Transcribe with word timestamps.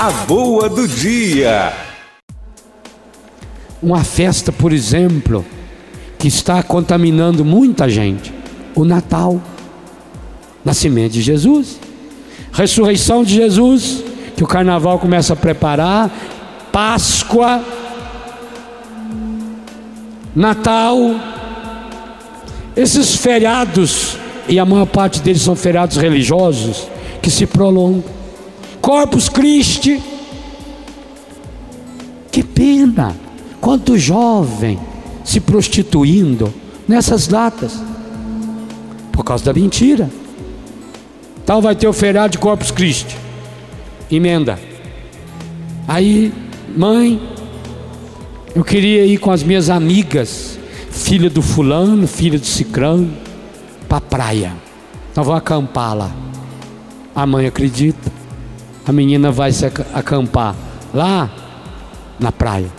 A 0.00 0.12
boa 0.28 0.68
do 0.68 0.86
dia. 0.86 1.72
Uma 3.82 4.04
festa, 4.04 4.52
por 4.52 4.72
exemplo, 4.72 5.44
que 6.16 6.28
está 6.28 6.62
contaminando 6.62 7.44
muita 7.44 7.88
gente. 7.88 8.32
O 8.76 8.84
Natal. 8.84 9.42
Nascimento 10.64 11.14
de 11.14 11.20
Jesus. 11.20 11.80
Ressurreição 12.52 13.24
de 13.24 13.34
Jesus, 13.34 14.04
que 14.36 14.44
o 14.44 14.46
carnaval 14.46 15.00
começa 15.00 15.32
a 15.32 15.36
preparar. 15.36 16.08
Páscoa. 16.70 17.60
Natal. 20.32 20.96
Esses 22.76 23.16
feriados, 23.16 24.16
e 24.48 24.60
a 24.60 24.64
maior 24.64 24.86
parte 24.86 25.20
deles 25.20 25.42
são 25.42 25.56
feriados 25.56 25.96
religiosos, 25.96 26.86
que 27.20 27.32
se 27.32 27.46
prolongam. 27.46 28.17
Corpus 28.88 29.28
Christi. 29.28 30.02
Que 32.32 32.42
pena! 32.42 33.14
Quanto 33.60 33.98
jovem 33.98 34.80
se 35.22 35.40
prostituindo 35.40 36.54
nessas 36.88 37.26
datas, 37.26 37.78
por 39.12 39.22
causa 39.22 39.44
da 39.44 39.52
mentira. 39.52 40.08
Então 41.44 41.60
vai 41.60 41.76
ter 41.76 41.86
o 41.86 41.92
feriado 41.92 42.32
de 42.32 42.38
Corpus 42.38 42.70
Christi, 42.70 43.14
emenda. 44.10 44.58
Aí, 45.86 46.32
mãe, 46.74 47.20
eu 48.54 48.64
queria 48.64 49.04
ir 49.04 49.18
com 49.18 49.30
as 49.30 49.42
minhas 49.42 49.68
amigas, 49.68 50.58
filha 50.90 51.28
do 51.28 51.42
fulano, 51.42 52.08
filha 52.08 52.38
do 52.38 52.46
cicrano, 52.46 53.12
para 53.86 53.98
a 53.98 54.00
praia. 54.00 54.52
Nós 55.14 55.26
vamos 55.26 55.42
acampar 55.42 55.94
lá. 55.94 56.10
A 57.14 57.26
mãe 57.26 57.44
acredita. 57.44 58.17
A 58.88 58.92
menina 58.92 59.30
vai 59.30 59.52
se 59.52 59.66
acampar 59.66 60.56
lá 60.94 61.30
na 62.18 62.32
praia, 62.32 62.70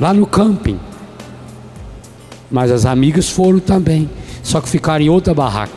lá 0.00 0.12
no 0.12 0.26
camping. 0.26 0.80
Mas 2.50 2.72
as 2.72 2.84
amigas 2.84 3.28
foram 3.28 3.60
também, 3.60 4.10
só 4.42 4.60
que 4.60 4.68
ficaram 4.68 5.04
em 5.04 5.08
outra 5.08 5.32
barraca. 5.32 5.72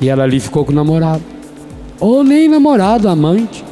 E 0.00 0.08
ela 0.08 0.22
ali 0.22 0.38
ficou 0.38 0.64
com 0.64 0.70
o 0.70 0.74
namorado. 0.74 1.24
Ou 1.98 2.22
nem 2.22 2.48
namorado, 2.48 3.08
amante. 3.08 3.64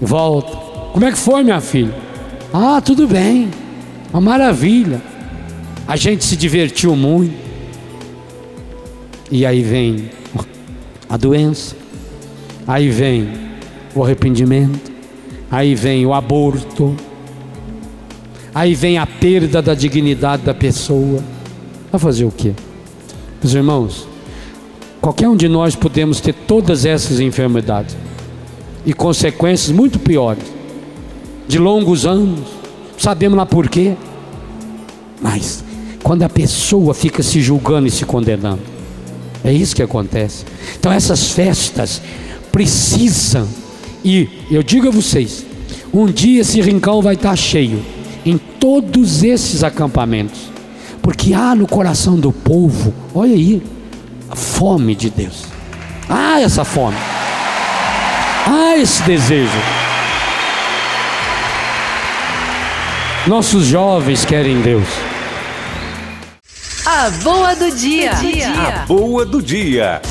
Volta. 0.00 0.56
Como 0.92 1.04
é 1.04 1.10
que 1.10 1.18
foi, 1.18 1.42
minha 1.42 1.60
filha? 1.60 1.94
Ah, 2.54 2.80
tudo 2.80 3.08
bem. 3.08 3.50
Uma 4.12 4.20
maravilha. 4.20 5.02
A 5.88 5.96
gente 5.96 6.24
se 6.24 6.36
divertiu 6.36 6.94
muito. 6.94 7.34
E 9.32 9.44
aí 9.44 9.64
vem 9.64 10.10
a 11.08 11.16
doença. 11.16 11.81
Aí 12.66 12.88
vem 12.88 13.28
o 13.94 14.04
arrependimento. 14.04 14.92
Aí 15.50 15.74
vem 15.74 16.06
o 16.06 16.14
aborto. 16.14 16.96
Aí 18.54 18.74
vem 18.74 18.98
a 18.98 19.06
perda 19.06 19.60
da 19.60 19.74
dignidade 19.74 20.42
da 20.42 20.54
pessoa. 20.54 21.22
Vai 21.90 22.00
fazer 22.00 22.24
o 22.24 22.30
quê? 22.30 22.52
Meus 23.42 23.54
irmãos, 23.54 24.08
qualquer 25.00 25.28
um 25.28 25.36
de 25.36 25.48
nós 25.48 25.74
podemos 25.74 26.20
ter 26.20 26.32
todas 26.32 26.84
essas 26.84 27.18
enfermidades 27.20 27.96
e 28.84 28.92
consequências 28.92 29.74
muito 29.74 29.98
piores, 29.98 30.44
de 31.46 31.58
longos 31.58 32.06
anos, 32.06 32.40
sabemos 32.96 33.36
lá 33.36 33.46
por 33.46 33.68
quê. 33.68 33.94
Mas 35.20 35.64
quando 36.02 36.22
a 36.22 36.28
pessoa 36.28 36.94
fica 36.94 37.22
se 37.22 37.40
julgando 37.40 37.86
e 37.86 37.90
se 37.90 38.04
condenando, 38.04 38.62
é 39.44 39.52
isso 39.52 39.74
que 39.74 39.82
acontece. 39.82 40.44
Então 40.78 40.92
essas 40.92 41.30
festas 41.30 42.00
precisam, 42.52 43.48
e 44.04 44.28
eu 44.50 44.62
digo 44.62 44.86
a 44.88 44.90
vocês, 44.90 45.44
um 45.92 46.06
dia 46.06 46.42
esse 46.42 46.60
rincão 46.60 47.00
vai 47.00 47.14
estar 47.14 47.34
cheio 47.34 47.82
em 48.24 48.36
todos 48.38 49.24
esses 49.24 49.64
acampamentos, 49.64 50.38
porque 51.00 51.32
há 51.32 51.54
no 51.54 51.66
coração 51.66 52.16
do 52.20 52.30
povo, 52.30 52.94
olha 53.14 53.34
aí, 53.34 53.62
a 54.30 54.36
fome 54.36 54.94
de 54.94 55.10
Deus. 55.10 55.44
Há 56.08 56.40
essa 56.40 56.64
fome, 56.64 56.96
há 58.46 58.76
esse 58.76 59.02
desejo. 59.02 59.50
Nossos 63.26 63.64
jovens 63.66 64.24
querem 64.24 64.60
Deus. 64.60 64.88
A 66.84 67.08
boa 67.22 67.54
do 67.54 67.70
dia. 67.70 68.12
A 68.12 68.84
boa 68.86 69.24
do 69.24 69.40
dia. 69.40 70.02